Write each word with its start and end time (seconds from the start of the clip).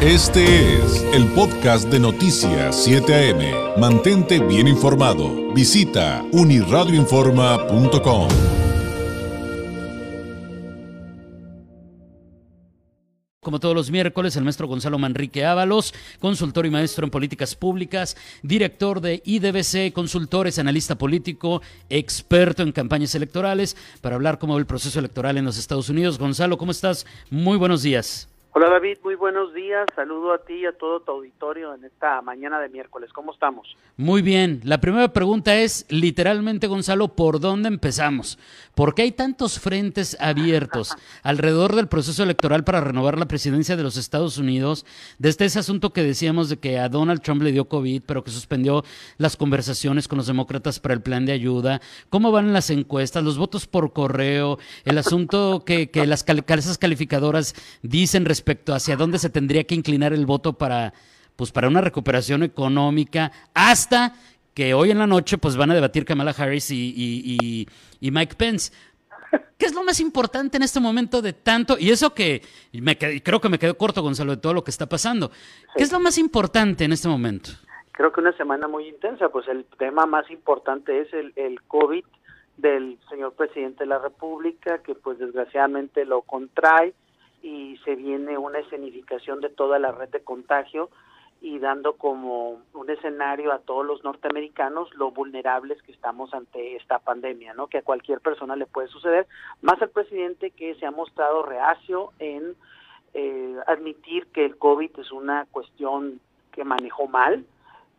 Este 0.00 0.76
es 0.76 1.02
el 1.12 1.26
podcast 1.32 1.88
de 1.88 1.98
Noticias 1.98 2.84
7 2.84 3.32
AM. 3.32 3.80
Mantente 3.80 4.38
bien 4.38 4.68
informado. 4.68 5.52
Visita 5.52 6.24
uniradioinforma.com. 6.30 8.28
Como 13.40 13.58
todos 13.58 13.74
los 13.74 13.90
miércoles, 13.90 14.36
el 14.36 14.44
maestro 14.44 14.68
Gonzalo 14.68 15.00
Manrique 15.00 15.44
Ábalos, 15.44 15.92
consultor 16.20 16.66
y 16.66 16.70
maestro 16.70 17.04
en 17.04 17.10
políticas 17.10 17.56
públicas, 17.56 18.16
director 18.44 19.00
de 19.00 19.20
IDBC 19.24 19.92
Consultores, 19.92 20.60
analista 20.60 20.96
político, 20.96 21.60
experto 21.90 22.62
en 22.62 22.70
campañas 22.70 23.16
electorales, 23.16 23.76
para 24.00 24.14
hablar 24.14 24.38
cómo 24.38 24.52
va 24.54 24.60
el 24.60 24.66
proceso 24.66 25.00
electoral 25.00 25.38
en 25.38 25.44
los 25.44 25.58
Estados 25.58 25.88
Unidos. 25.88 26.18
Gonzalo, 26.18 26.56
¿cómo 26.56 26.70
estás? 26.70 27.04
Muy 27.30 27.56
buenos 27.56 27.82
días. 27.82 28.28
Hola 28.60 28.70
David, 28.70 28.98
muy 29.04 29.14
buenos 29.14 29.54
días. 29.54 29.86
Saludo 29.94 30.32
a 30.32 30.38
ti 30.38 30.54
y 30.54 30.66
a 30.66 30.72
todo 30.72 30.98
tu 30.98 31.12
auditorio 31.12 31.76
en 31.76 31.84
esta 31.84 32.20
mañana 32.22 32.58
de 32.58 32.68
miércoles. 32.68 33.12
¿Cómo 33.12 33.32
estamos? 33.32 33.76
Muy 33.96 34.20
bien. 34.20 34.62
La 34.64 34.80
primera 34.80 35.12
pregunta 35.12 35.56
es, 35.56 35.86
literalmente, 35.90 36.66
Gonzalo, 36.66 37.06
¿por 37.06 37.38
dónde 37.38 37.68
empezamos? 37.68 38.36
¿Por 38.74 38.96
qué 38.96 39.02
hay 39.02 39.12
tantos 39.12 39.60
frentes 39.60 40.16
abiertos 40.18 40.96
alrededor 41.22 41.76
del 41.76 41.86
proceso 41.86 42.24
electoral 42.24 42.64
para 42.64 42.80
renovar 42.80 43.16
la 43.16 43.28
presidencia 43.28 43.76
de 43.76 43.84
los 43.84 43.96
Estados 43.96 44.38
Unidos? 44.38 44.84
Desde 45.20 45.44
ese 45.44 45.60
asunto 45.60 45.92
que 45.92 46.02
decíamos 46.02 46.48
de 46.48 46.56
que 46.56 46.80
a 46.80 46.88
Donald 46.88 47.22
Trump 47.22 47.42
le 47.42 47.52
dio 47.52 47.66
COVID, 47.66 48.02
pero 48.06 48.24
que 48.24 48.32
suspendió 48.32 48.82
las 49.18 49.36
conversaciones 49.36 50.08
con 50.08 50.18
los 50.18 50.26
demócratas 50.26 50.80
para 50.80 50.94
el 50.94 51.00
plan 51.00 51.26
de 51.26 51.32
ayuda. 51.32 51.80
¿Cómo 52.10 52.32
van 52.32 52.52
las 52.52 52.70
encuestas? 52.70 53.22
Los 53.22 53.38
votos 53.38 53.68
por 53.68 53.92
correo, 53.92 54.58
el 54.84 54.98
asunto 54.98 55.62
que, 55.64 55.92
que 55.92 56.08
las 56.08 56.24
casas 56.24 56.76
calificadoras 56.76 57.54
dicen 57.82 58.24
respecto 58.24 58.47
respecto 58.48 58.72
hacia 58.72 58.96
dónde 58.96 59.18
se 59.18 59.28
tendría 59.28 59.64
que 59.64 59.74
inclinar 59.74 60.14
el 60.14 60.24
voto 60.24 60.54
para, 60.54 60.94
pues, 61.36 61.52
para 61.52 61.68
una 61.68 61.82
recuperación 61.82 62.42
económica, 62.42 63.30
hasta 63.52 64.14
que 64.54 64.72
hoy 64.72 64.90
en 64.90 64.96
la 64.96 65.06
noche 65.06 65.36
pues, 65.36 65.54
van 65.54 65.70
a 65.70 65.74
debatir 65.74 66.06
Kamala 66.06 66.30
Harris 66.30 66.70
y, 66.70 67.66
Mike 68.00 68.36
Pence. 68.36 68.72
¿Qué 69.58 69.66
es 69.66 69.74
lo 69.74 69.84
más 69.84 70.00
importante 70.00 70.56
en 70.56 70.62
este 70.62 70.80
momento 70.80 71.20
de 71.20 71.34
tanto? 71.34 71.76
Y 71.78 71.90
eso 71.90 72.14
que 72.14 72.40
me 72.72 72.96
creo 72.96 73.38
que 73.38 73.50
me 73.50 73.58
quedó 73.58 73.76
corto, 73.76 74.00
Gonzalo, 74.00 74.34
de 74.34 74.40
todo 74.40 74.54
lo 74.54 74.64
que 74.64 74.70
está 74.70 74.86
pasando. 74.86 75.30
¿Qué 75.76 75.82
es 75.82 75.92
lo 75.92 76.00
más 76.00 76.16
importante 76.16 76.84
en 76.84 76.92
este 76.92 77.08
momento? 77.08 77.50
Creo 77.92 78.12
que 78.12 78.20
una 78.20 78.34
semana 78.38 78.66
muy 78.66 78.88
intensa, 78.88 79.28
pues 79.28 79.46
el 79.48 79.66
tema 79.76 80.06
más 80.06 80.30
importante 80.30 81.02
es 81.02 81.12
el, 81.12 81.34
el 81.36 81.60
COVID 81.64 82.04
del 82.56 82.98
señor 83.10 83.34
presidente 83.34 83.84
de 83.84 83.90
la 83.90 83.98
República, 83.98 84.78
que 84.78 84.94
pues 84.94 85.18
desgraciadamente 85.18 86.06
lo 86.06 86.22
contrae 86.22 86.94
y 87.42 87.76
se 87.84 87.94
viene 87.94 88.38
una 88.38 88.58
escenificación 88.58 89.40
de 89.40 89.48
toda 89.48 89.78
la 89.78 89.92
red 89.92 90.08
de 90.08 90.20
contagio 90.20 90.90
y 91.40 91.58
dando 91.60 91.94
como 91.94 92.60
un 92.72 92.90
escenario 92.90 93.52
a 93.52 93.60
todos 93.60 93.86
los 93.86 94.02
norteamericanos 94.02 94.92
lo 94.94 95.12
vulnerables 95.12 95.80
que 95.82 95.92
estamos 95.92 96.34
ante 96.34 96.74
esta 96.76 96.98
pandemia, 96.98 97.54
¿no? 97.54 97.68
Que 97.68 97.78
a 97.78 97.82
cualquier 97.82 98.20
persona 98.20 98.56
le 98.56 98.66
puede 98.66 98.88
suceder, 98.88 99.26
más 99.62 99.80
al 99.80 99.90
presidente 99.90 100.50
que 100.50 100.74
se 100.76 100.86
ha 100.86 100.90
mostrado 100.90 101.44
reacio 101.44 102.12
en 102.18 102.56
eh, 103.14 103.56
admitir 103.66 104.26
que 104.26 104.44
el 104.44 104.58
COVID 104.58 104.98
es 104.98 105.12
una 105.12 105.46
cuestión 105.52 106.20
que 106.52 106.64
manejó 106.64 107.06
mal, 107.06 107.44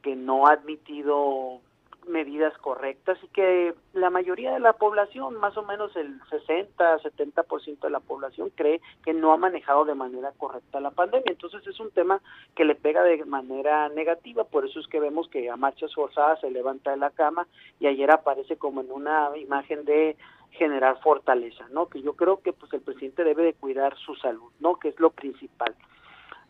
que 0.02 0.16
no 0.16 0.48
ha 0.48 0.54
admitido 0.54 1.62
medidas 2.10 2.58
correctas 2.58 3.18
y 3.24 3.28
que 3.30 3.74
la 3.94 4.10
mayoría 4.10 4.52
de 4.52 4.60
la 4.60 4.74
población, 4.74 5.36
más 5.36 5.56
o 5.58 5.64
menos 5.64 5.96
el 5.96 6.20
60, 6.30 7.00
70% 7.00 7.80
de 7.80 7.90
la 7.90 8.00
población 8.00 8.52
cree 8.56 8.82
que 9.06 9.14
no 9.14 9.32
ha 9.32 9.38
manejado 9.38 9.86
de 9.86 9.96
manera 9.96 10.32
correcta 10.38 10.80
la 10.80 10.92
pandemia. 10.92 11.32
Entonces 11.32 11.66
es 11.66 11.80
un 11.80 11.92
tema 11.92 12.22
que 12.56 12.66
le 12.66 12.76
pega 12.76 13.04
de 13.04 13.24
manera 13.26 13.88
negativa, 13.90 14.44
por 14.44 14.66
eso 14.66 14.80
es 14.80 14.88
que 14.88 15.00
vemos 15.00 15.30
que 15.30 15.50
a 15.50 15.56
marchas 15.56 15.94
forzadas 15.94 16.42
se 16.42 16.52
levanta 16.52 16.92
de 16.92 16.98
la 16.98 17.12
cama 17.12 17.48
y 17.80 17.88
ayer 17.88 18.12
aparece 18.12 18.58
como 18.58 18.82
en 18.82 18.92
una 18.92 19.30
imagen 19.38 19.86
de 19.86 20.18
generar 20.52 21.00
fortaleza, 21.02 21.68
¿no? 21.70 21.88
Que 21.88 22.02
yo 22.02 22.14
creo 22.14 22.42
que 22.42 22.54
pues 22.54 22.74
el 22.74 22.82
presidente 22.82 23.24
debe 23.24 23.44
de 23.44 23.54
cuidar 23.54 23.96
su 23.98 24.16
salud, 24.16 24.52
¿no? 24.60 24.76
Que 24.76 24.90
es 24.90 25.00
lo 25.00 25.12
principal. 25.12 25.76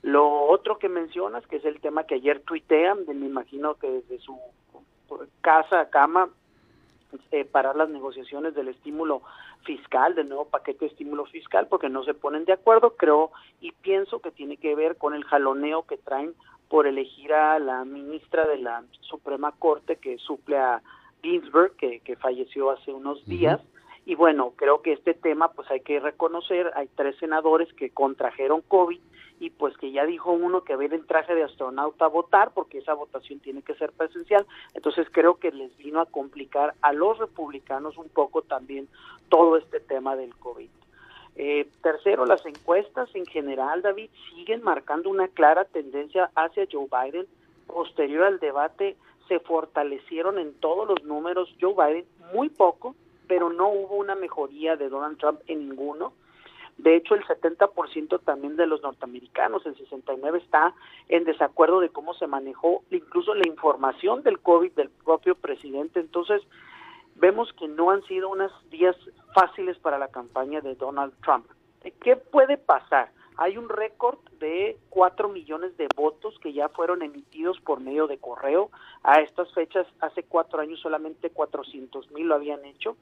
Lo 0.02 0.44
otro 0.44 0.80
que 0.80 0.88
mencionas, 0.88 1.46
que 1.48 1.58
es 1.58 1.66
el 1.66 1.81
tema 1.81 2.06
que 2.06 2.16
ayer 2.16 2.42
tuitean, 2.42 3.00
me 3.06 3.25
imagino 3.25 3.75
que 3.75 3.90
desde 3.90 4.19
su 4.19 4.38
casa 5.42 5.81
a 5.81 5.90
cama 5.90 6.30
eh, 7.31 7.44
parar 7.44 7.75
las 7.75 7.90
negociaciones 7.90 8.53
del 8.53 8.68
estímulo 8.68 9.24
fiscal, 9.64 10.14
del 10.14 10.30
nuevo 10.30 10.46
paquete 10.46 10.86
de 10.86 10.92
estímulo 10.92 11.25
fiscal, 11.25 11.68
porque 11.68 11.90
no 11.90 12.03
se 12.03 12.14
ponen 12.14 12.46
de 12.46 12.53
acuerdo, 12.53 12.96
creo 12.96 13.31
y 13.62 13.72
pienso 13.72 14.19
que 14.19 14.31
tiene 14.31 14.58
que 14.58 14.75
ver 14.75 14.96
con 14.96 15.16
el 15.16 15.24
jaloneo 15.24 15.88
que 15.88 15.98
traen 15.98 16.36
por 16.69 16.86
elegir 16.86 17.34
a 17.34 17.58
la 17.58 17.84
ministra 17.84 18.48
de 18.48 18.59
la 18.59 18.84
Suprema 19.02 19.52
Corte 19.53 19.96
que 19.96 20.19
suple 20.19 20.58
a 20.58 20.84
Ginsburg, 21.24 21.75
que, 21.78 22.00
que 22.02 22.16
falleció 22.16 22.69
hace 22.69 22.92
unos 22.92 23.25
días. 23.25 23.59
Y 24.06 24.16
bueno, 24.16 24.53
creo 24.56 24.81
que 24.84 24.94
este 24.94 25.16
tema, 25.16 25.52
pues 25.52 25.69
hay 25.72 25.81
que 25.81 26.00
reconocer, 26.00 26.72
hay 26.75 26.88
tres 26.96 27.18
senadores 27.18 27.74
que 27.74 27.90
contrajeron 27.90 28.62
COVID 28.62 29.00
y 29.40 29.50
pues 29.52 29.78
que 29.78 29.92
ya 29.92 30.06
dijo 30.06 30.32
uno 30.32 30.64
que 30.64 30.76
va 30.76 30.84
en 30.84 31.06
traje 31.06 31.34
de 31.34 31.44
astronauta 31.44 32.06
a 32.06 32.10
votar 32.10 32.52
porque 32.54 32.80
esa 32.80 32.94
votación 32.94 33.40
tiene 33.40 33.62
que 33.62 33.74
ser 33.76 33.92
presencial. 33.94 34.46
Entonces 34.74 35.08
creo 35.12 35.36
que 35.36 35.52
les 35.52 35.76
vino 35.78 36.02
a 36.02 36.06
complicar 36.06 36.76
a 36.82 36.92
los 36.92 37.18
republicanos 37.18 37.98
un 37.98 38.10
poco 38.10 38.42
también 38.42 38.88
todo 39.30 39.58
este 39.58 39.80
tema 39.80 40.16
del 40.16 40.36
COVID. 40.36 40.70
Eh, 41.36 41.70
tercero, 41.82 42.26
las 42.26 42.46
encuestas 42.46 43.10
en 43.16 43.26
general, 43.26 43.82
David, 43.82 44.10
siguen 44.30 44.62
marcando 44.62 45.10
una 45.10 45.30
clara 45.30 45.64
tendencia 45.64 46.30
hacia 46.36 46.68
Joe 46.70 46.88
Biden. 46.92 47.28
Posterior 47.66 48.24
al 48.24 48.40
debate, 48.40 48.98
se 49.30 49.40
fortalecieron 49.40 50.38
en 50.38 50.54
todos 50.56 50.86
los 50.86 51.04
números 51.06 51.56
Joe 51.62 51.76
Biden, 51.76 52.06
muy 52.34 52.50
poco, 52.50 52.96
pero 53.28 53.50
no 53.50 53.70
hubo 53.70 53.96
una 53.96 54.16
mejoría 54.16 54.76
de 54.76 54.90
Donald 54.90 55.18
Trump 55.18 55.40
en 55.48 55.70
ninguno. 55.70 56.12
De 56.80 56.96
hecho, 56.96 57.14
el 57.14 57.26
70% 57.26 58.22
también 58.24 58.56
de 58.56 58.66
los 58.66 58.82
norteamericanos, 58.82 59.66
el 59.66 59.76
69% 59.76 60.38
está 60.38 60.74
en 61.10 61.26
desacuerdo 61.26 61.82
de 61.82 61.90
cómo 61.90 62.14
se 62.14 62.26
manejó 62.26 62.84
incluso 62.90 63.36
la 63.36 63.46
información 63.46 64.24
del 64.24 64.40
COVID 64.40 64.72
del 64.72 64.90
propio 64.90 65.36
presidente. 65.36 66.00
Entonces, 66.00 66.42
vemos 67.16 67.52
que 67.60 67.68
no 67.68 67.92
han 67.92 68.02
sido 68.04 68.30
unos 68.30 68.54
días 68.70 68.96
fáciles 69.34 69.78
para 69.80 69.98
la 69.98 70.08
campaña 70.08 70.62
de 70.62 70.76
Donald 70.76 71.14
Trump. 71.22 71.48
¿Qué 72.02 72.16
puede 72.16 72.58
pasar? 72.58 73.12
Hay 73.36 73.58
un 73.58 73.68
récord 73.68 74.18
de 74.40 74.78
4 74.90 75.28
millones 75.28 75.76
de 75.76 75.88
votos 75.98 76.40
que 76.40 76.54
ya 76.54 76.70
fueron 76.70 77.02
emitidos 77.02 77.60
por 77.60 77.82
medio 77.82 78.08
de 78.08 78.20
correo. 78.20 78.70
A 79.04 79.20
estas 79.20 79.52
fechas, 79.54 79.86
hace 80.00 80.24
cuatro 80.24 80.62
años 80.62 80.80
solamente 80.80 81.30
400 81.30 82.10
mil 82.12 82.28
lo 82.28 82.36
habían 82.36 82.64
hecho 82.64 82.96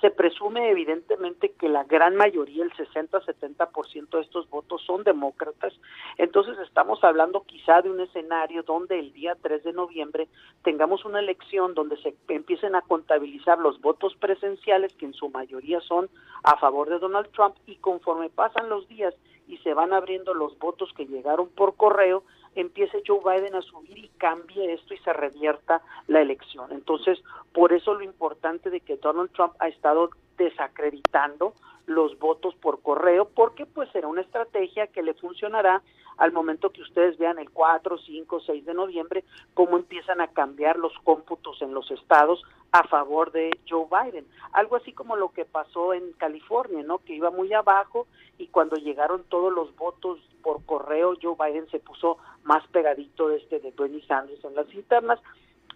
se 0.00 0.10
presume 0.10 0.70
evidentemente 0.70 1.52
que 1.52 1.68
la 1.68 1.84
gran 1.84 2.16
mayoría, 2.16 2.64
el 2.64 2.72
60-70% 2.72 4.10
de 4.10 4.20
estos 4.20 4.48
votos 4.48 4.82
son 4.86 5.04
demócratas, 5.04 5.74
entonces 6.16 6.58
estamos 6.58 7.02
hablando 7.04 7.42
quizá 7.42 7.82
de 7.82 7.90
un 7.90 8.00
escenario 8.00 8.62
donde 8.62 8.98
el 8.98 9.12
día 9.12 9.36
3 9.40 9.62
de 9.62 9.72
noviembre 9.72 10.28
tengamos 10.62 11.04
una 11.04 11.20
elección 11.20 11.74
donde 11.74 11.96
se 11.98 12.14
empiecen 12.28 12.74
a 12.74 12.82
contabilizar 12.82 13.58
los 13.58 13.80
votos 13.80 14.14
presenciales, 14.16 14.94
que 14.94 15.06
en 15.06 15.14
su 15.14 15.28
mayoría 15.28 15.80
son 15.80 16.08
a 16.42 16.56
favor 16.56 16.88
de 16.88 16.98
Donald 16.98 17.30
Trump, 17.32 17.56
y 17.66 17.76
conforme 17.76 18.30
pasan 18.30 18.68
los 18.68 18.88
días 18.88 19.14
y 19.50 19.58
se 19.58 19.74
van 19.74 19.92
abriendo 19.92 20.32
los 20.32 20.58
votos 20.58 20.92
que 20.96 21.06
llegaron 21.06 21.48
por 21.48 21.74
correo, 21.74 22.22
empiece 22.54 23.02
Joe 23.06 23.20
Biden 23.24 23.54
a 23.54 23.62
subir 23.62 23.98
y 23.98 24.08
cambie 24.16 24.72
esto 24.72 24.94
y 24.94 24.98
se 24.98 25.12
revierta 25.12 25.82
la 26.06 26.20
elección. 26.20 26.70
Entonces, 26.72 27.22
por 27.52 27.72
eso 27.72 27.94
lo 27.94 28.02
importante 28.02 28.70
de 28.70 28.80
que 28.80 28.96
Donald 28.96 29.30
Trump 29.32 29.54
ha 29.58 29.68
estado 29.68 30.10
desacreditando 30.38 31.54
los 31.86 32.18
votos 32.18 32.54
por 32.54 32.80
correo, 32.80 33.28
porque 33.34 33.66
pues 33.66 33.90
será 33.90 34.06
una 34.06 34.20
estrategia 34.20 34.86
que 34.86 35.02
le 35.02 35.14
funcionará 35.14 35.82
al 36.16 36.32
momento 36.32 36.70
que 36.70 36.82
ustedes 36.82 37.18
vean 37.18 37.38
el 37.38 37.50
4, 37.50 37.98
5, 37.98 38.40
6 38.40 38.64
de 38.64 38.74
noviembre, 38.74 39.24
cómo 39.54 39.76
empiezan 39.76 40.20
a 40.20 40.28
cambiar 40.28 40.78
los 40.78 40.92
cómputos 41.02 41.60
en 41.62 41.74
los 41.74 41.90
estados 41.90 42.42
a 42.72 42.84
favor 42.84 43.32
de 43.32 43.50
Joe 43.68 43.86
Biden. 43.86 44.26
Algo 44.52 44.76
así 44.76 44.92
como 44.92 45.16
lo 45.16 45.30
que 45.30 45.44
pasó 45.44 45.92
en 45.92 46.12
California, 46.12 46.82
¿no? 46.82 46.98
Que 46.98 47.14
iba 47.14 47.30
muy 47.30 47.52
abajo 47.52 48.06
y 48.38 48.46
cuando 48.48 48.76
llegaron 48.76 49.24
todos 49.24 49.52
los 49.52 49.74
votos 49.76 50.18
por 50.42 50.64
correo, 50.64 51.14
Joe 51.20 51.36
Biden 51.38 51.68
se 51.70 51.80
puso 51.80 52.18
más 52.44 52.66
pegadito 52.68 53.28
de 53.28 53.38
este 53.38 53.60
de 53.60 53.72
Bernie 53.72 54.04
Sanders 54.06 54.44
en 54.44 54.54
las 54.54 54.72
internas. 54.74 55.20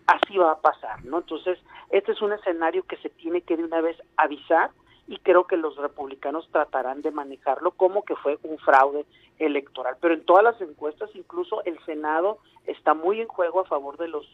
Así 0.07 0.37
va 0.37 0.53
a 0.53 0.61
pasar, 0.61 1.05
¿no? 1.05 1.19
Entonces, 1.19 1.59
este 1.91 2.13
es 2.13 2.23
un 2.23 2.33
escenario 2.33 2.85
que 2.85 2.97
se 2.99 3.09
tiene 3.09 3.41
que 3.41 3.57
de 3.57 3.65
una 3.65 3.81
vez 3.81 3.97
avisar 4.17 4.71
y 5.07 5.19
creo 5.19 5.47
que 5.47 5.57
los 5.57 5.77
republicanos 5.77 6.49
tratarán 6.51 7.03
de 7.03 7.11
manejarlo 7.11 7.73
como 7.73 8.05
que 8.05 8.17
fue 8.17 8.39
un 8.43 8.59
fraude 8.59 9.05
electoral. 9.39 9.97
Pero 10.01 10.15
en 10.15 10.25
todas 10.25 10.45
las 10.45 10.61
encuestas, 10.61 11.11
incluso 11.15 11.63
el 11.65 11.79
Senado 11.85 12.39
está 12.67 12.95
muy 12.95 13.21
en 13.21 13.29
juego 13.29 13.61
a 13.61 13.65
favor 13.65 13.97
de 13.99 14.09
los 14.09 14.27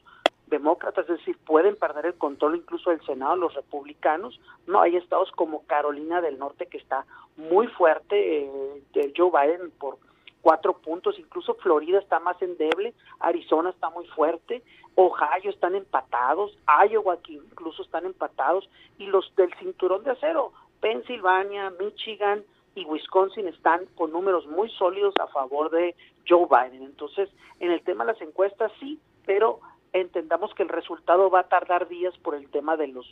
demócratas, 0.51 1.09
es 1.09 1.19
decir, 1.19 1.39
pueden 1.47 1.77
perder 1.77 2.07
el 2.07 2.15
control 2.15 2.57
incluso 2.57 2.91
del 2.91 3.01
Senado 3.07 3.37
los 3.37 3.55
republicanos. 3.55 4.39
No, 4.67 4.81
hay 4.81 4.97
estados 4.97 5.31
como 5.33 5.65
Carolina 5.67 6.21
del 6.21 6.39
Norte 6.39 6.67
que 6.67 6.79
está 6.79 7.07
muy 7.37 7.69
fuerte, 7.69 8.45
eh, 8.45 9.13
Joe 9.17 9.31
Biden 9.31 9.71
por 9.79 9.99
cuatro 10.43 10.75
puntos, 10.75 11.19
incluso 11.19 11.55
Florida 11.55 11.99
está 11.99 12.19
más 12.19 12.41
endeble, 12.43 12.95
Arizona 13.21 13.71
está 13.71 13.91
muy 13.91 14.07
fuerte, 14.09 14.63
Ohio 14.95 15.51
están 15.51 15.75
empatados, 15.75 16.57
Iowa 16.89 17.15
aquí 17.15 17.37
incluso 17.37 17.83
están 17.83 18.07
empatados, 18.07 18.69
y 18.99 19.07
los 19.07 19.33
del 19.37 19.53
cinturón 19.59 20.03
de 20.05 20.13
acero, 20.13 20.53
Pensilvania, 20.81 21.71
Michigan 21.79 22.43
y 22.75 22.85
Wisconsin 22.85 23.49
están 23.49 23.87
con 23.97 24.13
números 24.13 24.47
muy 24.47 24.71
sólidos 24.71 25.15
a 25.21 25.27
favor 25.29 25.71
de 25.71 25.95
Joe 26.27 26.47
Biden. 26.47 26.83
Entonces, 26.83 27.29
en 27.59 27.71
el 27.71 27.83
tema 27.83 28.05
de 28.05 28.13
las 28.13 28.23
encuestas 28.23 28.73
sí, 28.81 28.99
pero 29.27 29.61
entendamos 29.93 30.53
que 30.55 30.63
el 30.63 30.69
resultado 30.69 31.31
va 31.31 31.41
a 31.41 31.49
tardar 31.49 31.89
días 31.89 32.17
por 32.19 32.35
el 32.35 32.49
tema 32.51 32.77
de 32.77 32.89
los 32.89 33.07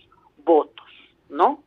votos, 0.45 0.87
¿no? 1.29 1.63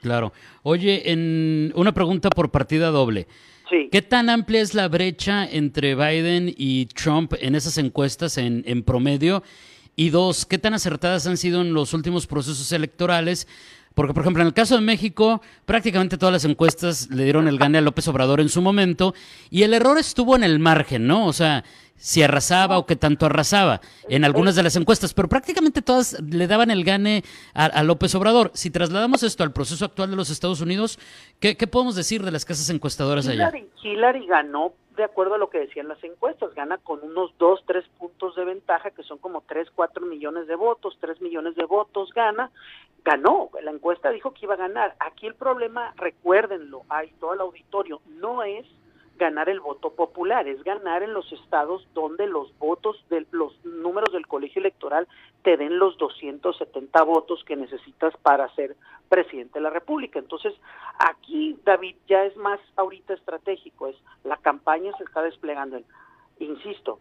Claro. 0.00 0.32
Oye, 0.62 1.12
en 1.12 1.72
una 1.74 1.92
pregunta 1.92 2.30
por 2.30 2.50
partida 2.50 2.90
doble. 2.90 3.26
Sí. 3.68 3.88
¿Qué 3.92 4.02
tan 4.02 4.30
amplia 4.30 4.60
es 4.62 4.74
la 4.74 4.88
brecha 4.88 5.44
entre 5.44 5.94
Biden 5.94 6.52
y 6.56 6.86
Trump 6.86 7.34
en 7.38 7.54
esas 7.54 7.78
encuestas 7.78 8.38
en, 8.38 8.64
en 8.66 8.82
promedio? 8.82 9.42
Y 9.94 10.10
dos, 10.10 10.46
¿qué 10.46 10.58
tan 10.58 10.74
acertadas 10.74 11.26
han 11.26 11.36
sido 11.36 11.60
en 11.60 11.74
los 11.74 11.92
últimos 11.92 12.26
procesos 12.26 12.72
electorales? 12.72 13.46
Porque, 14.00 14.14
por 14.14 14.22
ejemplo, 14.22 14.40
en 14.40 14.46
el 14.46 14.54
caso 14.54 14.76
de 14.76 14.80
México, 14.80 15.42
prácticamente 15.66 16.16
todas 16.16 16.32
las 16.32 16.46
encuestas 16.46 17.10
le 17.10 17.24
dieron 17.24 17.46
el 17.48 17.58
gane 17.58 17.76
a 17.76 17.80
López 17.82 18.08
Obrador 18.08 18.40
en 18.40 18.48
su 18.48 18.62
momento 18.62 19.12
y 19.50 19.62
el 19.62 19.74
error 19.74 19.98
estuvo 19.98 20.36
en 20.36 20.42
el 20.42 20.58
margen, 20.58 21.06
¿no? 21.06 21.26
O 21.26 21.34
sea, 21.34 21.64
si 21.96 22.22
arrasaba 22.22 22.78
o 22.78 22.86
qué 22.86 22.96
tanto 22.96 23.26
arrasaba 23.26 23.82
en 24.08 24.24
algunas 24.24 24.56
de 24.56 24.62
las 24.62 24.74
encuestas, 24.76 25.12
pero 25.12 25.28
prácticamente 25.28 25.82
todas 25.82 26.18
le 26.18 26.46
daban 26.46 26.70
el 26.70 26.82
gane 26.82 27.24
a, 27.52 27.82
López 27.82 28.14
Obrador. 28.14 28.52
Si 28.54 28.70
trasladamos 28.70 29.22
esto 29.22 29.42
al 29.42 29.52
proceso 29.52 29.84
actual 29.84 30.08
de 30.08 30.16
los 30.16 30.30
Estados 30.30 30.62
Unidos, 30.62 30.98
¿qué, 31.38 31.54
podemos 31.66 31.94
decir 31.94 32.22
de 32.22 32.30
las 32.30 32.46
casas 32.46 32.70
encuestadoras 32.70 33.28
allá? 33.28 33.52
Hillary 33.82 34.26
ganó 34.26 34.72
de 34.96 35.04
acuerdo 35.04 35.34
a 35.34 35.38
lo 35.38 35.48
que 35.48 35.58
decían 35.58 35.88
las 35.88 36.02
encuestas, 36.04 36.54
gana 36.54 36.76
con 36.78 37.02
unos 37.02 37.32
2, 37.38 37.64
3 37.66 37.84
puntos 37.98 38.36
de 38.36 38.44
ventaja, 38.44 38.90
que 38.90 39.02
son 39.02 39.18
como 39.18 39.42
3, 39.46 39.68
4 39.74 40.04
millones 40.04 40.46
de 40.46 40.54
votos, 40.56 40.96
3 41.00 41.22
millones 41.22 41.54
de 41.54 41.64
votos 41.64 42.10
gana, 42.12 42.50
ganó, 43.02 43.50
la 43.62 43.70
encuesta 43.70 43.89
dijo 44.12 44.32
que 44.32 44.46
iba 44.46 44.54
a 44.54 44.58
ganar. 44.58 44.94
Aquí 45.00 45.26
el 45.26 45.34
problema, 45.34 45.92
recuérdenlo, 45.96 46.82
hay 46.88 47.10
todo 47.20 47.34
el 47.34 47.40
auditorio, 47.40 48.00
no 48.06 48.42
es 48.42 48.66
ganar 49.20 49.50
el 49.50 49.60
voto 49.60 49.90
popular, 49.90 50.48
es 50.48 50.64
ganar 50.64 51.02
en 51.02 51.12
los 51.12 51.30
estados 51.30 51.86
donde 51.92 52.26
los 52.26 52.56
votos 52.58 53.04
de 53.10 53.26
los 53.30 53.52
números 53.64 54.12
del 54.12 54.26
colegio 54.26 54.60
electoral 54.60 55.06
te 55.42 55.58
den 55.58 55.78
los 55.78 55.96
270 55.98 57.02
votos 57.04 57.44
que 57.44 57.54
necesitas 57.54 58.16
para 58.22 58.52
ser 58.54 58.76
presidente 59.10 59.58
de 59.58 59.62
la 59.62 59.70
República. 59.70 60.18
Entonces, 60.18 60.54
aquí 60.98 61.58
David 61.64 61.96
ya 62.08 62.24
es 62.24 62.36
más 62.36 62.60
ahorita 62.76 63.12
estratégico, 63.12 63.88
es 63.88 63.96
la 64.24 64.38
campaña 64.38 64.92
se 64.96 65.04
está 65.04 65.22
desplegando 65.22 65.76
en, 65.76 65.84
insisto, 66.38 66.98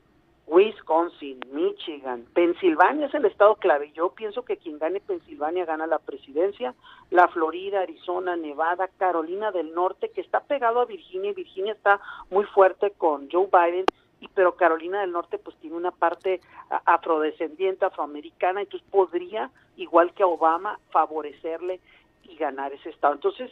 Wisconsin, 0.49 1.39
Michigan, 1.51 2.25
Pensilvania 2.33 3.05
es 3.05 3.13
el 3.13 3.25
estado 3.25 3.55
clave. 3.57 3.91
Yo 3.93 4.09
pienso 4.09 4.43
que 4.43 4.57
quien 4.57 4.79
gane 4.79 4.99
Pensilvania 4.99 5.63
gana 5.65 5.85
la 5.85 5.99
presidencia. 5.99 6.73
La 7.11 7.27
Florida, 7.27 7.81
Arizona, 7.81 8.35
Nevada, 8.35 8.89
Carolina 8.97 9.51
del 9.51 9.75
Norte, 9.75 10.09
que 10.09 10.21
está 10.21 10.39
pegado 10.39 10.81
a 10.81 10.85
Virginia 10.85 11.29
y 11.29 11.35
Virginia 11.35 11.73
está 11.73 12.01
muy 12.31 12.45
fuerte 12.45 12.91
con 12.97 13.29
Joe 13.29 13.47
Biden. 13.51 13.85
Y, 14.21 14.27
pero 14.29 14.55
Carolina 14.55 15.01
del 15.01 15.11
Norte 15.11 15.37
pues 15.37 15.55
tiene 15.57 15.77
una 15.77 15.91
parte 15.91 16.41
afrodescendiente, 16.85 17.85
afroamericana, 17.85 18.61
entonces 18.61 18.87
podría, 18.89 19.51
igual 19.77 20.13
que 20.13 20.23
Obama, 20.23 20.79
favorecerle 20.89 21.79
y 22.23 22.35
ganar 22.35 22.73
ese 22.73 22.89
estado. 22.89 23.13
Entonces, 23.13 23.51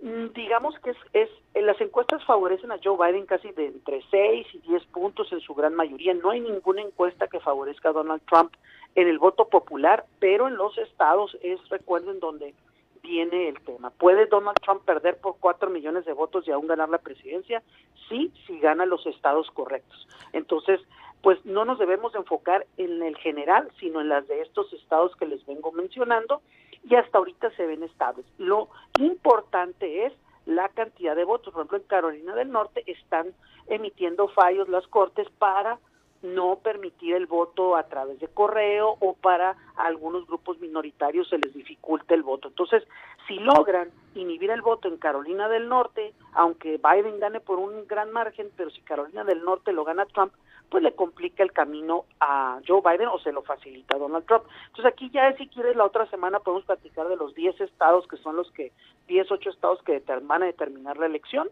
digamos 0.00 0.78
que 0.80 0.90
es, 0.90 0.96
es 1.14 1.30
las 1.54 1.80
encuestas 1.80 2.24
favorecen 2.24 2.70
a 2.72 2.78
Joe 2.82 2.96
Biden 2.96 3.26
casi 3.26 3.50
de 3.52 3.66
entre 3.66 4.02
6 4.10 4.46
y 4.52 4.58
10 4.58 4.84
puntos 4.86 5.32
en 5.32 5.40
su 5.40 5.54
gran 5.54 5.74
mayoría. 5.74 6.14
No 6.14 6.30
hay 6.30 6.40
ninguna 6.40 6.82
encuesta 6.82 7.26
que 7.28 7.40
favorezca 7.40 7.88
a 7.88 7.92
Donald 7.92 8.22
Trump 8.26 8.52
en 8.94 9.08
el 9.08 9.18
voto 9.18 9.48
popular, 9.48 10.04
pero 10.18 10.48
en 10.48 10.56
los 10.56 10.76
estados 10.78 11.36
es, 11.42 11.58
recuerden, 11.68 12.20
donde 12.20 12.54
viene 13.02 13.48
el 13.48 13.60
tema. 13.60 13.90
¿Puede 13.90 14.26
Donald 14.26 14.58
Trump 14.62 14.82
perder 14.84 15.18
por 15.18 15.36
4 15.38 15.70
millones 15.70 16.04
de 16.04 16.12
votos 16.12 16.46
y 16.48 16.50
aún 16.50 16.66
ganar 16.66 16.88
la 16.88 16.98
presidencia? 16.98 17.62
Sí, 18.08 18.32
si 18.46 18.58
gana 18.58 18.86
los 18.86 19.06
estados 19.06 19.50
correctos. 19.50 20.08
Entonces, 20.32 20.80
pues 21.22 21.42
no 21.44 21.64
nos 21.64 21.78
debemos 21.78 22.14
enfocar 22.14 22.66
en 22.76 23.02
el 23.02 23.16
general, 23.16 23.70
sino 23.80 24.00
en 24.00 24.08
las 24.08 24.26
de 24.28 24.42
estos 24.42 24.72
estados 24.72 25.16
que 25.16 25.26
les 25.26 25.44
vengo 25.46 25.72
mencionando 25.72 26.42
y 26.88 26.94
hasta 26.96 27.18
ahorita 27.18 27.50
se 27.56 27.66
ven 27.66 27.82
estables. 27.82 28.26
Lo 28.38 28.68
importante 28.98 30.06
es 30.06 30.12
la 30.46 30.68
cantidad 30.68 31.16
de 31.16 31.24
votos. 31.24 31.52
Por 31.52 31.62
ejemplo, 31.62 31.78
en 31.78 31.84
Carolina 31.84 32.34
del 32.34 32.50
Norte 32.50 32.84
están 32.86 33.34
emitiendo 33.66 34.28
fallos 34.28 34.68
las 34.68 34.86
cortes 34.88 35.28
para 35.38 35.78
no 36.24 36.56
permitir 36.56 37.14
el 37.14 37.26
voto 37.26 37.76
a 37.76 37.84
través 37.84 38.18
de 38.18 38.28
correo 38.28 38.96
o 38.98 39.12
para 39.14 39.56
algunos 39.76 40.26
grupos 40.26 40.58
minoritarios 40.58 41.28
se 41.28 41.38
les 41.38 41.52
dificulte 41.54 42.14
el 42.14 42.22
voto. 42.22 42.48
Entonces, 42.48 42.82
si 43.28 43.38
logran 43.38 43.90
inhibir 44.14 44.50
el 44.50 44.62
voto 44.62 44.88
en 44.88 44.96
Carolina 44.96 45.48
del 45.48 45.68
Norte, 45.68 46.14
aunque 46.32 46.78
Biden 46.78 47.20
gane 47.20 47.40
por 47.40 47.58
un 47.58 47.86
gran 47.86 48.10
margen, 48.10 48.50
pero 48.56 48.70
si 48.70 48.80
Carolina 48.80 49.22
del 49.24 49.44
Norte 49.44 49.72
lo 49.72 49.84
gana 49.84 50.06
Trump, 50.06 50.32
pues 50.70 50.82
le 50.82 50.94
complica 50.94 51.42
el 51.42 51.52
camino 51.52 52.04
a 52.20 52.58
Joe 52.66 52.80
Biden 52.80 53.08
o 53.08 53.18
se 53.18 53.32
lo 53.32 53.42
facilita 53.42 53.96
a 53.96 53.98
Donald 53.98 54.26
Trump. 54.26 54.44
Entonces 54.66 54.86
aquí 54.86 55.10
ya 55.10 55.32
si 55.36 55.46
quieres 55.48 55.76
la 55.76 55.84
otra 55.84 56.06
semana 56.06 56.40
podemos 56.40 56.64
platicar 56.64 57.06
de 57.08 57.16
los 57.16 57.34
10 57.34 57.60
estados 57.60 58.08
que 58.08 58.16
son 58.16 58.36
los 58.36 58.50
que, 58.52 58.72
10, 59.08 59.30
8 59.30 59.50
estados 59.50 59.82
que 59.82 60.02
van 60.22 60.42
a 60.42 60.46
determinar 60.46 60.96
la 60.96 61.06
elección, 61.06 61.48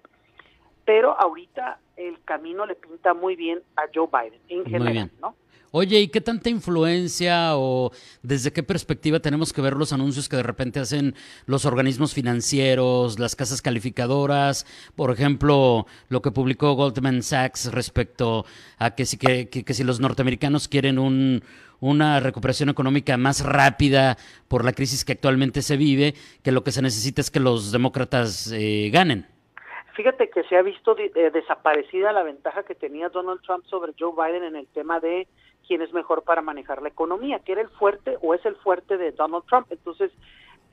pero 0.85 1.19
ahorita 1.19 1.79
el 2.09 2.23
camino 2.25 2.67
le 2.67 2.75
pinta 2.75 3.15
muy 3.15 3.37
bien 3.37 3.61
a 3.77 3.83
Joe 3.95 4.09
Biden 4.11 4.41
en 4.49 4.65
general, 4.65 5.11
¿no? 5.21 5.35
Oye, 5.75 6.01
¿y 6.01 6.09
qué 6.09 6.21
tanta 6.21 6.51
influencia 6.51 7.57
o 7.57 7.93
desde 8.23 8.53
qué 8.53 8.63
perspectiva 8.63 9.21
tenemos 9.21 9.55
que 9.55 9.63
ver 9.63 9.73
los 9.73 9.95
anuncios 9.95 10.29
que 10.29 10.37
de 10.37 10.43
repente 10.43 10.81
hacen 10.81 11.15
los 11.47 11.65
organismos 11.65 12.13
financieros, 12.13 13.19
las 13.19 13.35
casas 13.35 13.63
calificadoras? 13.63 14.67
Por 14.95 15.11
ejemplo, 15.11 15.87
lo 16.11 16.21
que 16.21 16.31
publicó 16.31 16.75
Goldman 16.75 17.23
Sachs 17.23 17.73
respecto 17.73 18.45
a 18.77 18.95
que 18.95 19.07
si, 19.07 19.17
que, 19.17 19.49
que, 19.49 19.73
si 19.73 19.83
los 19.83 19.99
norteamericanos 19.99 20.69
quieren 20.69 20.99
un, 20.99 21.43
una 21.81 22.21
recuperación 22.21 22.69
económica 22.69 23.17
más 23.17 23.41
rápida 23.43 24.19
por 24.49 24.67
la 24.67 24.75
crisis 24.75 25.07
que 25.07 25.13
actualmente 25.13 25.63
se 25.63 25.79
vive, 25.79 26.15
que 26.43 26.53
lo 26.53 26.65
que 26.65 26.73
se 26.73 26.83
necesita 26.83 27.23
es 27.23 27.31
que 27.31 27.41
los 27.41 27.73
demócratas 27.73 28.53
eh, 28.53 28.91
ganen. 28.93 29.32
Fíjate 29.95 30.31
que 30.31 30.43
se 30.45 30.57
ha 30.57 30.63
visto 30.63 30.97
eh, 30.99 31.31
desaparecida 31.31 32.13
la 32.13 32.23
ventaja 32.23 32.63
que 32.63 32.75
tenía 32.75 33.11
Donald 33.11 33.43
Trump 33.43 33.65
sobre 33.67 33.93
Joe 33.99 34.13
Biden 34.17 34.45
en 34.45 34.57
el 34.57 34.67
tema 34.69 35.01
de 35.01 35.29
quién 35.67 35.83
es 35.83 35.93
mejor 35.93 36.23
para 36.23 36.41
manejar 36.41 36.83
la 36.83 36.89
economía, 36.89 37.41
que 37.41 37.53
era 37.53 37.61
el 37.61 37.69
fuerte 37.69 38.17
o 38.23 38.35
es 38.35 38.45
el 38.47 38.57
fuerte 38.57 38.97
de 38.97 39.13
Donald 39.13 39.45
Trump. 39.47 39.67
Entonces, 39.71 40.11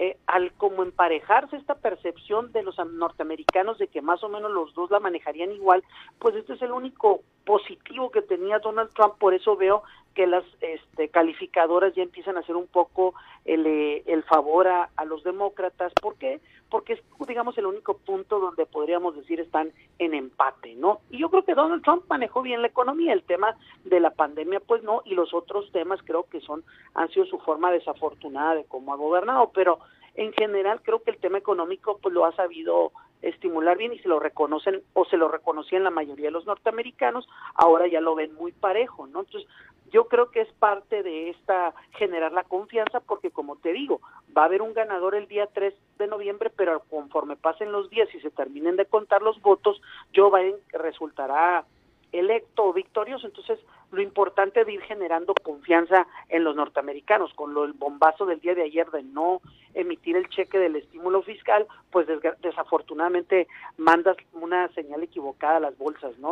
eh, 0.01 0.17
al 0.27 0.53
como 0.53 0.84
emparejarse 0.84 1.58
esta 1.58 1.75
percepción 1.75 2.53
de 2.53 2.63
los 2.63 2.77
norteamericanos 2.77 3.77
de 3.77 3.88
que 3.88 4.01
más 4.01 4.24
o 4.24 4.29
menos 4.29 4.50
los 4.50 4.74
dos 4.74 4.89
la 4.89 5.01
manejarían 5.01 5.51
igual, 5.51 5.84
pues 6.20 6.36
este 6.36 6.53
es 6.53 6.62
el 6.62 6.72
único 6.72 7.20
positivo 7.46 8.10
que 8.10 8.22
tenía 8.22 8.60
Donald 8.60 8.91
Trump, 8.93 9.15
por 9.20 9.34
eso 9.34 9.58
veo 9.58 9.84
que 10.16 10.28
las 10.28 10.44
este, 10.62 11.10
calificadoras 11.10 11.94
ya 11.96 12.04
empiezan 12.04 12.38
a 12.38 12.42
hacer 12.42 12.56
un 12.56 12.68
poco 12.68 13.13
el, 13.46 13.66
eh, 13.66 14.04
el 14.06 14.24
favor 14.24 14.68
a, 14.68 14.89
a, 14.96 15.06
los 15.06 15.24
demócratas. 15.24 15.94
¿Por 16.01 16.16
qué? 16.16 16.39
Porque 16.70 16.94
es, 16.94 17.01
digamos, 17.28 17.58
el 17.58 17.66
único 17.66 17.98
punto 17.98 18.39
donde 18.39 18.66
podríamos 18.66 19.16
decir 19.16 19.39
están 19.39 19.72
en 19.98 20.13
empate, 20.13 20.75
¿no? 20.75 21.00
Y 21.10 21.20
yo 21.20 21.30
creo 21.30 21.46
que 21.46 21.56
Donald 21.56 21.84
Trump 21.84 22.04
manejó 22.10 22.42
bien 22.42 22.62
la 22.62 22.68
economía, 22.68 23.13
el 23.13 23.24
tema 23.24 23.56
de 23.86 24.00
la 24.00 24.12
pandemia, 24.12 24.60
pues 24.60 24.84
no, 24.84 25.01
y 25.06 25.16
los 25.16 25.34
otros 25.34 25.72
temas 25.72 26.00
creo 26.04 26.24
que 26.24 26.42
son, 26.42 26.63
han 26.94 27.10
sido 27.10 27.25
su 27.25 27.39
forma 27.39 27.72
desafortunada 27.72 28.56
de 28.56 28.66
cómo 28.66 28.94
ha 28.94 28.98
gobernado, 28.98 29.51
pero 29.54 29.80
en 30.16 30.34
general 30.34 30.82
creo 30.84 31.01
que 31.01 31.12
el 31.12 31.18
tema 31.18 31.38
económico 31.38 31.98
pues 32.01 32.13
lo 32.13 32.25
ha 32.25 32.36
sabido 32.36 32.92
estimular 33.21 33.77
bien 33.77 33.93
y 33.93 33.99
se 33.99 34.07
lo 34.07 34.19
reconocen 34.19 34.81
o 34.93 35.05
se 35.05 35.17
lo 35.17 35.27
reconocían 35.27 35.83
la 35.83 35.89
mayoría 35.89 36.27
de 36.27 36.31
los 36.31 36.45
norteamericanos, 36.45 37.27
ahora 37.55 37.88
ya 37.88 38.01
lo 38.01 38.15
ven 38.15 38.33
muy 38.35 38.51
parejo, 38.51 39.07
¿no? 39.07 39.21
Entonces, 39.21 39.49
yo 39.91 40.05
creo 40.05 40.29
que 40.29 40.41
es 40.41 40.51
parte 40.53 41.03
de 41.03 41.29
esta 41.29 41.73
generar 41.97 42.31
la 42.31 42.43
confianza 42.43 42.99
porque 42.99 43.31
como 43.31 43.55
te 43.55 43.73
digo, 43.73 44.01
va 44.38 44.43
a 44.43 44.45
haber 44.45 44.61
un 44.61 44.73
ganador 44.73 45.15
el 45.15 45.27
día 45.27 45.47
3 45.47 45.73
de 45.97 46.07
noviembre, 46.07 46.51
pero 46.55 46.81
conforme 46.89 47.35
pasen 47.35 47.71
los 47.71 47.89
días 47.89 48.07
y 48.13 48.19
se 48.19 48.29
terminen 48.29 48.75
de 48.75 48.85
contar 48.85 49.21
los 49.21 49.41
votos, 49.41 49.81
Joe 50.15 50.29
Biden 50.31 50.59
resultará 50.71 51.65
electo 52.12 52.66
o 52.66 52.74
victorioso. 52.74 53.28
Entonces, 53.28 53.60
lo 53.92 54.01
importante 54.01 54.62
es 54.62 54.70
ir 54.70 54.82
generando 54.82 55.34
confianza 55.44 56.08
en 56.30 56.44
los 56.44 56.56
norteamericanos. 56.56 57.34
Con 57.34 57.54
lo, 57.54 57.66
el 57.66 57.74
bombazo 57.74 58.25
del 58.25 58.39
día 58.39 58.56
de 58.56 58.63
ayer 58.63 58.89
de 58.92 59.04
no 59.04 59.42
emitir 59.74 60.16
el 60.16 60.28
cheque 60.30 60.58
del 60.58 60.75
estímulo 60.75 61.22
fiscal, 61.22 61.66
pues 61.92 62.08
desafortunadamente 62.42 63.48
mandas 63.78 64.18
una 64.34 64.68
señal 64.74 65.04
equivocada 65.04 65.58
a 65.58 65.60
las 65.60 65.78
bolsas, 65.78 66.18
¿no? 66.20 66.32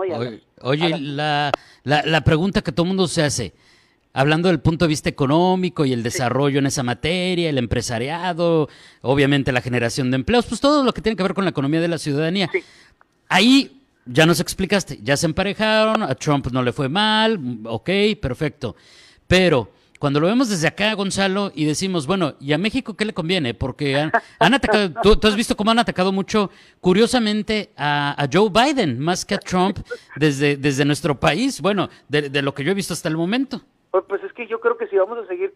oye, 0.62 1.00
la, 1.00 1.52
la, 1.84 2.04
la 2.04 2.22
pregunta 2.22 2.62
que 2.62 2.72
todo 2.72 2.84
el 2.84 2.90
mundo 2.90 3.08
se 3.08 3.24
hace, 3.24 3.54
hablando 4.14 4.50
del 4.50 4.60
punto 4.60 4.86
de 4.86 4.90
vista 4.90 5.10
económico 5.10 5.86
y 5.86 5.94
el 5.94 6.02
desarrollo 6.02 6.60
en 6.60 6.66
esa 6.66 6.84
materia, 6.84 7.50
el 7.50 7.58
empresariado, 7.58 8.68
obviamente 9.02 9.52
la 9.52 9.62
generación 9.62 10.10
de 10.10 10.16
empleos, 10.16 10.48
pues 10.48 10.60
todo 10.60 10.84
lo 10.84 10.94
que 10.94 11.02
tiene 11.02 11.16
que 11.16 11.24
ver 11.24 11.36
con 11.36 11.46
la 11.46 11.52
economía 11.52 11.80
de 11.80 11.88
la 11.88 12.00
ciudadanía. 12.00 12.50
Ahí 13.30 13.77
ya 14.08 14.26
nos 14.26 14.40
explicaste, 14.40 15.00
ya 15.02 15.18
se 15.18 15.26
emparejaron, 15.26 16.04
a 16.04 16.16
Trump 16.16 16.48
no 16.52 16.62
le 16.62 16.72
fue 16.72 16.90
mal, 16.90 17.40
ok, 17.66 17.90
perfecto. 18.22 18.76
Pero 19.28 19.70
cuando 20.00 20.20
lo 20.20 20.28
vemos 20.28 20.50
desde 20.50 20.68
acá, 20.68 20.94
Gonzalo, 20.94 21.52
y 21.56 21.66
decimos, 21.66 22.06
bueno, 22.06 22.36
¿y 22.40 22.54
a 22.54 22.58
México 22.58 22.96
qué 22.96 23.06
le 23.06 23.14
conviene? 23.14 23.54
Porque 23.54 23.98
han, 23.98 24.54
atacado, 24.54 25.02
tú, 25.20 25.28
has 25.28 25.36
visto 25.36 25.58
cómo 25.58 25.72
han 25.72 25.80
atacado 25.80 26.12
mucho, 26.12 26.52
curiosamente, 26.82 27.72
a, 27.76 28.28
Joe 28.32 28.50
Biden, 28.50 29.00
más 29.00 29.26
que 29.26 29.36
a 29.36 29.40
Trump, 29.40 29.80
desde, 30.16 30.56
desde 30.56 30.86
nuestro 30.86 31.20
país, 31.20 31.62
bueno, 31.62 31.90
de, 32.08 32.42
lo 32.42 32.54
que 32.54 32.64
yo 32.64 32.72
he 32.72 32.76
visto 32.76 32.94
hasta 32.94 33.10
el 33.10 33.18
momento. 33.18 33.62
Pues, 33.90 34.04
pues 34.08 34.24
es 34.24 34.34
que 34.34 34.48
yo 34.48 34.60
creo 34.60 34.78
que 34.78 34.88
si 34.88 34.98
vamos 34.98 35.18
a 35.18 35.28
seguir 35.28 35.54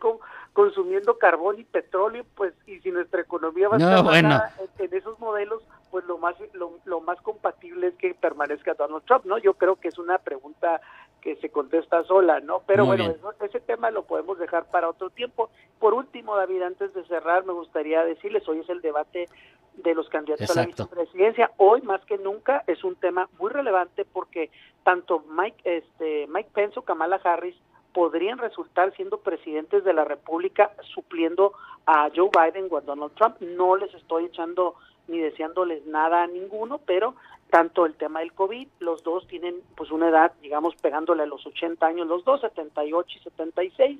consumiendo 0.53 1.17
carbón 1.19 1.59
y 1.59 1.63
petróleo, 1.63 2.25
pues, 2.35 2.53
y 2.65 2.79
si 2.79 2.89
nuestra 2.89 3.21
economía 3.21 3.69
va 3.69 3.77
a 3.77 4.15
estar 4.17 4.53
en, 4.79 4.93
esos 4.93 5.19
modelos, 5.19 5.61
pues 5.91 6.05
lo 6.05 6.17
más 6.17 6.35
lo, 6.53 6.79
lo, 6.85 7.01
más 7.01 7.21
compatible 7.21 7.87
es 7.87 7.95
que 7.95 8.13
permanezca 8.13 8.73
Donald 8.73 9.03
Trump, 9.05 9.25
¿no? 9.25 9.37
Yo 9.37 9.53
creo 9.55 9.75
que 9.75 9.89
es 9.89 9.99
una 9.99 10.17
pregunta 10.17 10.81
que 11.21 11.35
se 11.35 11.49
contesta 11.49 12.03
sola, 12.05 12.39
¿no? 12.39 12.63
Pero 12.65 12.85
bueno, 12.85 13.13
ese 13.41 13.59
tema 13.59 13.91
lo 13.91 14.03
podemos 14.03 14.39
dejar 14.39 14.65
para 14.65 14.89
otro 14.89 15.09
tiempo. 15.11 15.49
Por 15.79 15.93
último, 15.93 16.35
David, 16.35 16.63
antes 16.63 16.93
de 16.93 17.05
cerrar, 17.05 17.45
me 17.45 17.53
gustaría 17.53 18.03
decirles, 18.03 18.47
hoy 18.49 18.59
es 18.59 18.69
el 18.69 18.81
debate 18.81 19.27
de 19.75 19.93
los 19.93 20.09
candidatos 20.09 20.49
a 20.49 20.61
la 20.61 20.65
vicepresidencia. 20.65 21.51
Hoy, 21.57 21.81
más 21.81 22.03
que 22.05 22.17
nunca, 22.17 22.63
es 22.67 22.83
un 22.83 22.95
tema 22.95 23.29
muy 23.39 23.51
relevante 23.51 24.05
porque 24.05 24.49
tanto 24.83 25.23
Mike, 25.29 25.61
este, 25.63 26.27
Mike 26.27 26.49
Pence 26.53 26.79
o 26.79 26.83
Kamala 26.83 27.21
Harris 27.23 27.55
podrían 27.93 28.37
resultar 28.37 28.93
siendo 28.95 29.19
presidentes 29.19 29.83
de 29.83 29.93
la 29.93 30.05
República 30.05 30.71
supliendo 30.93 31.53
a 31.85 32.09
Joe 32.15 32.29
Biden 32.29 32.67
o 32.71 32.77
a 32.77 32.81
Donald 32.81 33.13
Trump. 33.15 33.39
No 33.41 33.75
les 33.75 33.93
estoy 33.93 34.25
echando 34.25 34.75
ni 35.07 35.19
deseándoles 35.19 35.85
nada 35.85 36.23
a 36.23 36.27
ninguno, 36.27 36.79
pero 36.79 37.15
tanto 37.49 37.85
el 37.85 37.95
tema 37.95 38.21
del 38.21 38.33
COVID, 38.33 38.67
los 38.79 39.03
dos 39.03 39.27
tienen 39.27 39.55
pues 39.75 39.91
una 39.91 40.09
edad, 40.09 40.31
digamos, 40.41 40.75
pegándole 40.75 41.23
a 41.23 41.25
los 41.25 41.45
80 41.45 41.85
años, 41.85 42.07
los 42.07 42.23
dos, 42.23 42.41
78 42.41 43.17
y 43.17 43.23
76, 43.23 43.99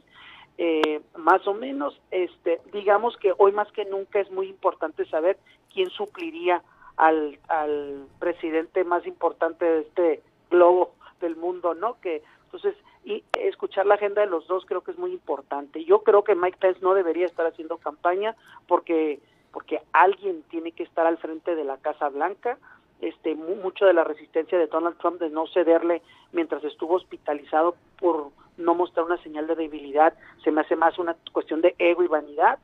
eh, 0.57 1.01
más 1.17 1.45
o 1.47 1.53
menos, 1.53 1.99
este, 2.11 2.61
digamos 2.71 3.17
que 3.17 3.33
hoy 3.37 3.51
más 3.51 3.71
que 3.71 3.85
nunca 3.85 4.19
es 4.19 4.31
muy 4.31 4.47
importante 4.47 5.05
saber 5.05 5.37
quién 5.73 5.89
supliría 5.89 6.61
al, 6.97 7.39
al 7.47 8.05
presidente 8.19 8.83
más 8.83 9.05
importante 9.05 9.65
de 9.65 9.81
este 9.81 10.23
globo 10.49 10.93
del 11.19 11.35
mundo, 11.35 11.73
¿no? 11.73 11.99
Que 11.99 12.23
entonces 12.45 12.75
y 13.03 13.23
escuchar 13.33 13.85
la 13.85 13.95
agenda 13.95 14.21
de 14.21 14.27
los 14.27 14.47
dos 14.47 14.65
creo 14.65 14.81
que 14.81 14.91
es 14.91 14.97
muy 14.97 15.11
importante. 15.11 15.83
Yo 15.83 16.03
creo 16.03 16.23
que 16.23 16.35
Mike 16.35 16.57
Pence 16.59 16.81
no 16.81 16.93
debería 16.93 17.25
estar 17.25 17.47
haciendo 17.47 17.77
campaña 17.77 18.35
porque 18.67 19.19
porque 19.51 19.81
alguien 19.93 20.43
tiene 20.49 20.71
que 20.71 20.83
estar 20.83 21.05
al 21.05 21.17
frente 21.17 21.55
de 21.55 21.63
la 21.63 21.77
Casa 21.77 22.09
Blanca. 22.09 22.57
Este, 23.01 23.33
mucho 23.33 23.85
de 23.85 23.93
la 23.93 24.03
resistencia 24.03 24.59
de 24.59 24.67
Donald 24.67 24.97
Trump 24.99 25.19
de 25.19 25.31
no 25.31 25.47
cederle 25.47 26.03
mientras 26.33 26.63
estuvo 26.63 26.95
hospitalizado 26.95 27.75
por 27.99 28.29
no 28.57 28.75
mostrar 28.75 29.05
una 29.05 29.21
señal 29.23 29.47
de 29.47 29.55
debilidad, 29.55 30.13
se 30.43 30.51
me 30.51 30.61
hace 30.61 30.75
más 30.75 30.99
una 30.99 31.15
cuestión 31.31 31.61
de 31.61 31.75
ego 31.79 32.03
y 32.03 32.07
vanidad, 32.07 32.59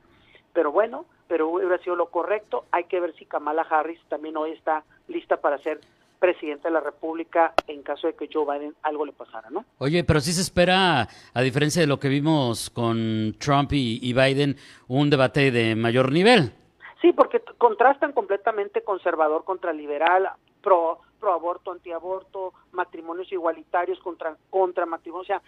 pero 0.53 0.72
bueno, 0.72 1.06
pero 1.27 1.50
hubiera 1.50 1.77
sido 1.79 1.96
lo 1.96 2.08
correcto. 2.08 2.65
Hay 2.72 2.84
que 2.84 3.00
ver 3.00 3.15
si 3.15 3.25
Kamala 3.25 3.63
Harris 3.63 4.00
también 4.10 4.38
hoy 4.38 4.51
está 4.51 4.84
lista 5.08 5.38
para 5.38 5.58
ser 5.58 5.79
presidente 6.20 6.67
de 6.67 6.74
la 6.74 6.79
República 6.79 7.53
en 7.67 7.84
caso 7.84 8.08
de 8.08 8.13
que 8.13 8.29
Joe 8.32 8.46
Biden 8.46 8.74
algo 8.82 9.06
le 9.06 9.13
pasara, 9.13 9.50
¿no? 9.50 9.65
Oye, 9.77 10.03
pero 10.03 10.20
sí 10.20 10.34
se 10.34 10.41
espera, 10.41 11.08
a 11.34 11.41
diferencia 11.41 11.82
de 11.82 11.88
lo 11.88 12.00
que 12.00 12.10
vimos 12.10 12.70
con 12.70 13.36
Trump 13.39 13.72
y 13.74 14.13
Biden, 14.13 14.58
un 14.88 15.10
debate 15.10 15.51
de 15.51 15.75
mayor 15.75 16.12
nivel. 16.12 16.53
Sí, 17.01 17.13
porque 17.13 17.42
contrastan 17.58 18.12
completamente 18.12 18.82
conservador 18.82 19.44
contra 19.44 19.74
liberal, 19.74 20.30
pro 20.62 21.00
pro 21.20 21.34
aborto, 21.34 21.72
antiaborto, 21.72 22.54
matrimonios 22.72 23.32
igualitarios 23.32 24.00
contra 24.00 24.38
contra 24.50 24.86
matrimonio, 24.86 25.24
o 25.24 25.25
sea, 25.25 25.42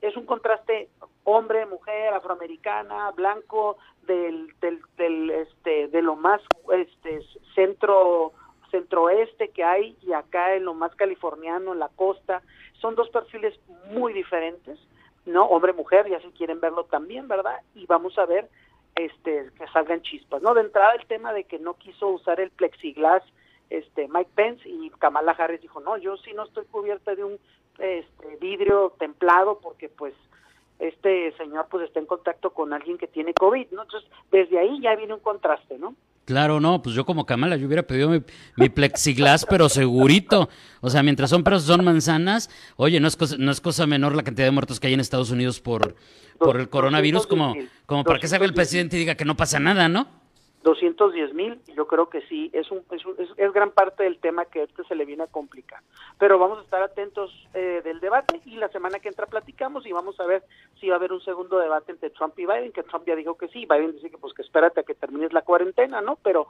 es 0.00 0.16
un 0.16 0.26
contraste 0.26 0.88
hombre, 1.22 1.66
mujer, 1.66 2.12
afroamericana, 2.12 3.10
blanco 3.12 3.76
del 4.06 4.52
del, 4.60 4.80
del 4.96 5.30
este 5.30 5.88
de 5.88 6.02
lo 6.02 6.16
más 6.16 6.40
este 6.72 7.20
centro 7.54 8.32
centroeste 8.70 9.50
que 9.50 9.62
hay 9.62 9.96
y 10.02 10.12
acá 10.12 10.54
en 10.54 10.64
lo 10.64 10.74
más 10.74 10.94
californiano, 10.96 11.72
en 11.72 11.78
la 11.78 11.90
costa, 11.90 12.42
son 12.80 12.96
dos 12.96 13.08
perfiles 13.10 13.58
muy 13.92 14.12
diferentes, 14.12 14.80
¿no? 15.26 15.44
Hombre, 15.44 15.72
mujer, 15.72 16.08
ya 16.08 16.20
si 16.20 16.28
quieren 16.30 16.60
verlo 16.60 16.84
también, 16.84 17.28
¿verdad? 17.28 17.60
Y 17.76 17.86
vamos 17.86 18.18
a 18.18 18.26
ver 18.26 18.48
este, 18.96 19.50
que 19.58 19.66
salgan 19.72 20.02
chispas, 20.02 20.42
¿no? 20.42 20.54
De 20.54 20.62
entrada 20.62 20.94
el 20.94 21.06
tema 21.06 21.32
de 21.32 21.44
que 21.44 21.58
no 21.58 21.74
quiso 21.74 22.08
usar 22.08 22.40
el 22.40 22.50
plexiglas 22.50 23.22
este 23.70 24.08
Mike 24.08 24.30
Pence 24.34 24.68
y 24.68 24.90
Kamala 24.98 25.32
Harris 25.32 25.60
dijo, 25.60 25.80
"No, 25.80 25.96
yo 25.96 26.16
sí 26.18 26.32
no 26.34 26.44
estoy 26.44 26.64
cubierta 26.66 27.14
de 27.14 27.24
un 27.24 27.38
este, 27.78 28.36
vidrio 28.40 28.94
templado 28.98 29.58
porque 29.60 29.88
pues 29.88 30.14
este 30.78 31.32
señor 31.36 31.66
pues 31.70 31.84
está 31.84 32.00
en 32.00 32.06
contacto 32.06 32.50
con 32.50 32.72
alguien 32.72 32.98
que 32.98 33.06
tiene 33.06 33.34
COVID, 33.34 33.70
¿no? 33.70 33.82
Entonces, 33.82 34.10
desde 34.30 34.58
ahí 34.58 34.80
ya 34.80 34.94
viene 34.96 35.14
un 35.14 35.20
contraste, 35.20 35.78
¿no? 35.78 35.94
Claro, 36.24 36.58
no, 36.58 36.80
pues 36.82 36.96
yo 36.96 37.04
como 37.04 37.26
Kamala, 37.26 37.56
yo 37.56 37.66
hubiera 37.66 37.82
pedido 37.82 38.10
mi, 38.56 38.68
plexiglas, 38.70 39.46
pero 39.48 39.68
segurito. 39.68 40.48
O 40.80 40.88
sea, 40.88 41.02
mientras 41.02 41.28
son 41.28 41.44
perros 41.44 41.64
son 41.64 41.84
manzanas, 41.84 42.48
oye, 42.76 42.98
no 42.98 43.08
es 43.08 43.16
cosa, 43.16 43.36
no 43.38 43.50
es 43.50 43.60
cosa 43.60 43.86
menor 43.86 44.16
la 44.16 44.22
cantidad 44.22 44.46
de 44.46 44.50
muertos 44.50 44.80
que 44.80 44.86
hay 44.86 44.94
en 44.94 45.00
Estados 45.00 45.30
Unidos 45.30 45.60
por, 45.60 45.96
por 46.38 46.58
el 46.58 46.70
coronavirus, 46.70 47.26
como, 47.26 47.54
como 47.84 48.04
para 48.04 48.18
que 48.18 48.28
salga 48.28 48.46
el 48.46 48.54
presidente 48.54 48.96
y 48.96 49.00
diga 49.00 49.16
que 49.16 49.26
no 49.26 49.36
pasa 49.36 49.60
nada, 49.60 49.88
¿no? 49.88 50.23
210 50.64 51.34
mil, 51.34 51.60
yo 51.76 51.86
creo 51.86 52.08
que 52.08 52.22
sí, 52.22 52.50
es, 52.54 52.70
un, 52.70 52.82
es, 52.90 53.02
es, 53.36 53.52
gran 53.52 53.70
parte 53.70 54.02
del 54.02 54.18
tema 54.18 54.46
que 54.46 54.62
este 54.62 54.82
se 54.84 54.94
le 54.94 55.04
viene 55.04 55.22
a 55.22 55.26
complicar. 55.26 55.80
Pero 56.18 56.38
vamos 56.38 56.58
a 56.58 56.62
estar 56.62 56.82
atentos 56.82 57.30
eh, 57.52 57.82
del 57.84 58.00
debate 58.00 58.40
y 58.46 58.56
la 58.56 58.68
semana 58.68 58.98
que 58.98 59.08
entra 59.08 59.26
platicamos 59.26 59.86
y 59.86 59.92
vamos 59.92 60.18
a 60.18 60.26
ver 60.26 60.42
si 60.80 60.88
va 60.88 60.94
a 60.94 60.98
haber 60.98 61.12
un 61.12 61.20
segundo 61.20 61.58
debate 61.58 61.92
entre 61.92 62.10
Trump 62.10 62.38
y 62.38 62.46
Biden, 62.46 62.72
que 62.72 62.82
Trump 62.82 63.06
ya 63.06 63.14
dijo 63.14 63.36
que 63.36 63.48
sí, 63.48 63.66
Biden 63.66 63.92
dice 63.92 64.10
que 64.10 64.16
pues 64.16 64.32
que 64.32 64.42
espérate 64.42 64.80
a 64.80 64.84
que 64.84 64.94
termines 64.94 65.34
la 65.34 65.42
cuarentena, 65.42 66.00
¿no? 66.00 66.16
Pero 66.22 66.48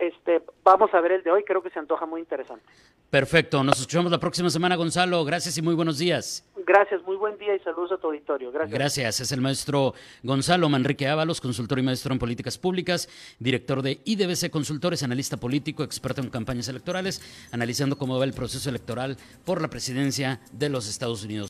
este 0.00 0.42
vamos 0.64 0.92
a 0.94 1.00
ver 1.00 1.12
el 1.12 1.22
de 1.22 1.30
hoy, 1.30 1.44
creo 1.44 1.62
que 1.62 1.70
se 1.70 1.78
antoja 1.78 2.06
muy 2.06 2.20
interesante. 2.20 2.64
Perfecto, 3.10 3.64
nos 3.64 3.80
escuchamos 3.80 4.10
la 4.12 4.18
próxima 4.18 4.50
semana, 4.50 4.76
Gonzalo. 4.76 5.24
Gracias 5.24 5.58
y 5.58 5.62
muy 5.62 5.74
buenos 5.74 5.98
días. 5.98 6.46
Gracias, 6.64 7.02
muy 7.02 7.16
buen 7.16 7.36
día 7.38 7.56
y 7.56 7.58
saludos 7.60 7.92
a 7.92 7.98
tu 7.98 8.06
auditorio. 8.06 8.52
Gracias. 8.52 8.72
Gracias, 8.72 9.20
es 9.20 9.32
el 9.32 9.40
maestro 9.40 9.94
Gonzalo 10.22 10.68
Manrique 10.68 11.08
Ábalos, 11.08 11.40
consultor 11.40 11.80
y 11.80 11.82
maestro 11.82 12.12
en 12.12 12.18
políticas 12.20 12.56
públicas, 12.56 13.08
director 13.40 13.82
de 13.82 14.00
IDBC 14.04 14.50
Consultores, 14.50 15.02
analista 15.02 15.36
político, 15.38 15.82
experto 15.82 16.20
en 16.20 16.30
campañas 16.30 16.68
electorales, 16.68 17.20
analizando 17.52 17.98
cómo 17.98 18.18
va 18.18 18.24
el 18.24 18.32
proceso 18.32 18.68
electoral 18.70 19.16
por 19.44 19.60
la 19.60 19.68
presidencia 19.68 20.40
de 20.52 20.68
los 20.68 20.88
Estados 20.88 21.24
Unidos. 21.24 21.49